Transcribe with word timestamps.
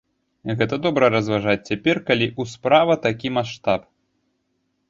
Гэта 0.59 0.77
добра 0.85 1.05
разважаць 1.15 1.67
цяпер, 1.71 1.95
калі 2.07 2.27
ў 2.39 2.43
справа 2.55 2.93
такі 3.07 3.27
маштаб. 3.37 3.81